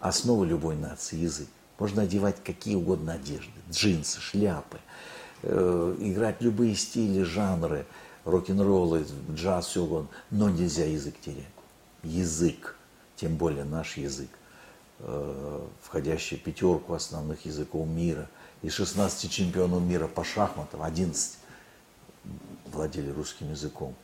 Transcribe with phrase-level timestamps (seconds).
[0.00, 1.48] Основа любой нации– язык.
[1.78, 4.78] Можно одевать какие угодно одежды, джинсы, шляпы,
[5.42, 7.86] э, играть любые стили, жанры,
[8.24, 11.44] рок-н-роллы, джаз, все угодно, но нельзя язык терять.
[12.02, 12.76] Язык,
[13.16, 14.30] тем более наш язык,
[15.00, 18.28] э, входящий в пятерку основных языков мира,
[18.62, 21.38] из 16 чемпионов мира по шахматам 11
[22.66, 23.94] владели русским языком.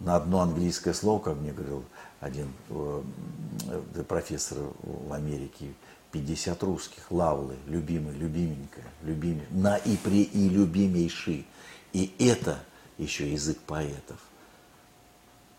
[0.00, 1.84] На одно английское слово, как мне говорил
[2.20, 3.02] один э,
[4.08, 5.74] профессор в Америке,
[6.12, 11.46] 50 русских, лавлы, любимый, любименькая, любимый, на и при и любимейший.
[11.92, 12.58] И это
[12.98, 14.18] еще язык поэтов.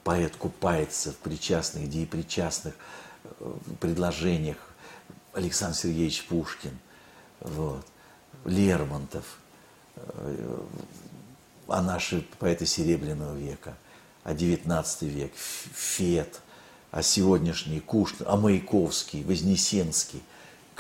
[0.04, 2.74] Поэт купается в причастных, где и причастных
[3.24, 4.58] э, предложениях.
[5.34, 6.78] Александр Сергеевич Пушкин,
[7.40, 7.86] вот,
[8.44, 9.38] Лермонтов,
[9.96, 10.60] э,
[11.68, 13.76] а наши поэты Серебряного века,
[14.24, 16.42] а 19 век, Фет,
[16.92, 20.22] а сегодняшний Кушнер, а Маяковский, Вознесенский–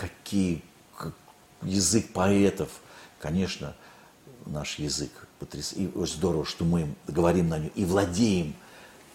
[0.02, 0.63] какие,
[0.98, 1.13] как,
[1.62, 2.70] язык поэтов,
[3.20, 3.76] конечно,
[4.46, 5.85] наш язык потрясающий.
[5.85, 8.55] И здорово, что мы говорим на нем и владеем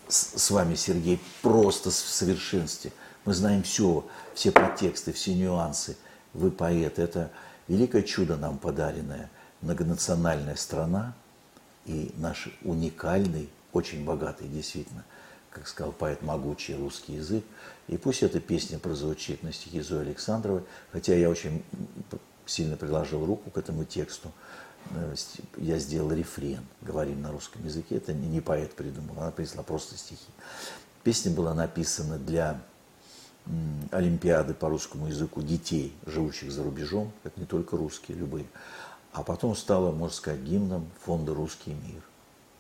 [0.09, 2.93] с, с вами, Сергей, просто в совершенстве.
[3.25, 5.97] Мы знаем все, все подтексты, все нюансы.
[6.33, 7.01] Вы поэт.
[7.01, 7.33] Это
[7.67, 9.29] великое чудо нам подаренное.
[9.63, 11.15] Многонациональная страна
[11.87, 15.05] и наш уникальный, очень богатый, действительно,
[15.51, 17.45] как сказал поэт, могучий русский язык.
[17.89, 21.63] И пусть эта песня прозвучит на стихи Зои Александровой, хотя я очень
[22.47, 24.33] сильно приложил руку к этому тексту.
[24.91, 25.15] Э,
[25.59, 27.97] я сделал рефрен, говорим на русском языке.
[27.97, 30.29] Это не поэт придумал, она принесла просто стихи.
[31.03, 32.61] Песня была написана для
[33.93, 37.13] Олимпиады по русскому языку детей, живущих за рубежом.
[37.23, 38.47] Это не только русские, любые.
[39.13, 42.03] А потом стала, можно сказать, гимном фонда «Русский мир».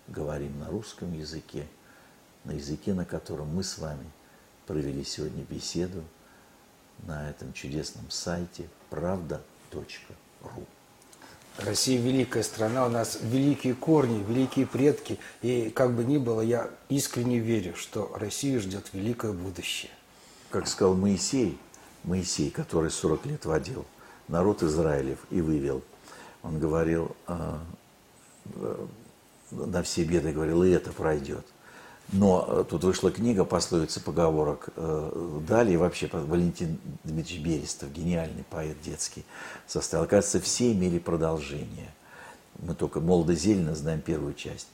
[0.08, 1.66] Говорим на русском языке–
[2.46, 4.10] на языке, на котором мы с вами
[4.66, 6.02] провели сегодня беседу
[7.06, 10.64] на этом чудесном сайте правда.ру.
[11.58, 15.18] Россия великая страна, у нас великие корни, великие предки.
[15.42, 19.90] И как бы ни было, я искренне верю, что Россию ждет великое будущее.
[20.50, 21.58] Как сказал Моисей,
[22.04, 23.86] Моисей, который 40 лет водил
[24.28, 25.82] народ Израилев и вывел,
[26.42, 27.58] он говорил, э,
[28.54, 28.86] э,
[29.50, 31.46] на все беды говорил, и это пройдет.
[32.12, 34.68] Но э, тут вышла книга пословицы поговорок.
[34.76, 39.24] Э, далее вообще Валентин Дмитриевич Берестов, гениальный поэт детский,
[39.66, 40.04] составил.
[40.04, 41.92] Оказывается, все имели продолжение.
[42.60, 44.68] Мы только молодо-зелено знаем первую часть.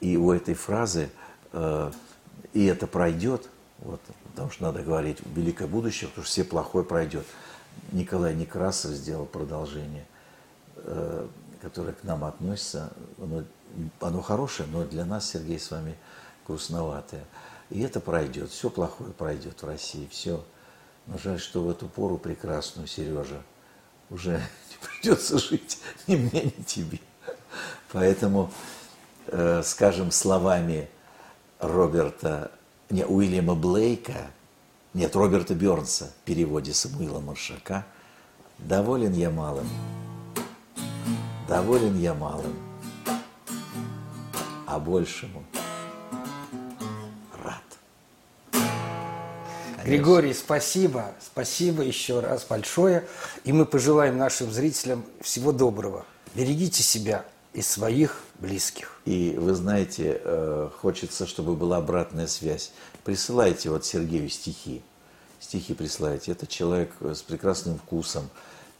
[0.00, 1.10] И у этой фразы
[1.52, 1.90] э,
[2.52, 3.48] «и это пройдет»,
[3.80, 4.00] вот,
[4.32, 7.26] потому что надо говорить «великое будущее», потому что все плохое пройдет.
[7.92, 10.06] Николай Некрасов сделал продолжение,
[11.60, 12.92] которое к нам относится.
[13.20, 13.44] Оно,
[14.00, 15.96] оно хорошее, но для нас, Сергей, с вами–
[16.46, 17.24] грустноватое.
[17.70, 20.44] И это пройдет, все плохое пройдет в России, все.
[21.06, 23.42] Но жаль, что в эту пору прекрасную, Сережа,
[24.10, 24.32] уже
[24.70, 27.00] не придется жить ни мне, ни тебе.
[27.92, 28.52] Поэтому,
[29.26, 30.88] э, скажем, словами
[31.58, 32.50] Роберта,
[32.90, 34.30] не, Уильяма Блейка,
[34.94, 37.84] нет, Роберта Бернса в переводе Самуила Маршака,
[38.58, 39.68] доволен я малым,
[41.48, 42.54] доволен я малым,
[44.66, 45.44] а большему–
[49.86, 53.06] Григорий, спасибо, спасибо еще раз большое.
[53.44, 56.04] И мы пожелаем нашим зрителям всего доброго.
[56.34, 59.00] Берегите себя и своих близких.
[59.04, 62.72] И вы знаете, э, хочется, чтобы была обратная связь.
[63.04, 64.82] Присылайте вот Сергею стихи.
[65.38, 66.32] Стихи присылайте.
[66.32, 68.28] Это человек с прекрасным вкусом.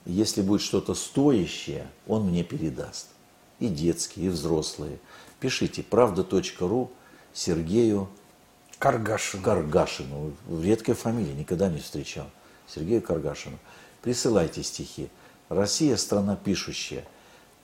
[0.06, 3.08] Если будет что-то стоящее, он мне передаст.
[3.58, 4.98] И детские, и взрослые.
[5.40, 6.90] Пишите правда.ру
[7.34, 8.08] Сергею
[8.78, 9.42] Каргашину.
[9.42, 10.32] Каргашину.
[10.62, 12.26] Редкая фамилия, никогда не встречал.
[12.68, 13.58] Сергею Каргашину.
[14.00, 15.08] Присылайте стихи.
[15.48, 17.04] Россия– страна пишущая.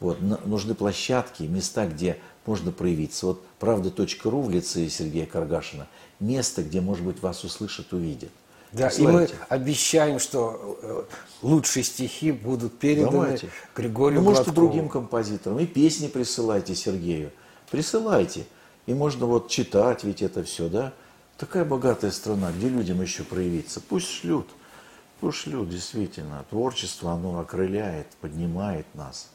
[0.01, 3.27] Вот, нужны площадки, места, где можно проявиться.
[3.27, 5.87] Вот правда.ру в лице Сергея Каргашина–
[6.21, 8.31] место, где, может быть, вас услышат, увидят.
[8.73, 11.03] Да, и мы обещаем, что э,
[11.43, 13.51] лучшие стихи будут переданы Давайте.
[13.77, 15.59] Григорию ну, может, и другим композиторам.
[15.59, 17.33] И песни присылайте Сергею.
[17.71, 18.47] Присылайте.
[18.87, 20.93] И можно вот читать ведь это все, да?
[21.37, 23.81] Такая богатая страна, где людям еще проявиться?
[23.81, 24.49] Пусть шлют,
[25.21, 26.45] пусть шлют, действительно.
[26.49, 29.29] Творчество, оно окрыляет, поднимает нас.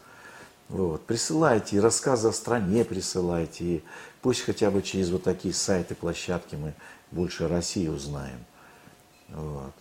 [0.70, 1.06] Вот.
[1.06, 3.84] Присылайте, и рассказы о стране присылайте, и
[4.22, 6.74] пусть хотя бы через вот такие сайты, площадки мы
[7.12, 8.40] больше России узнаем.
[9.30, 9.74] Вот.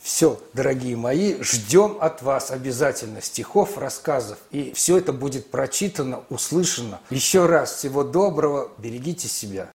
[0.00, 4.38] Все, дорогие мои, ждем от вас обязательно стихов, рассказов.
[4.50, 7.00] И все это будет прочитано, услышано.
[7.10, 9.70] Еще раз всего доброго, берегите себя.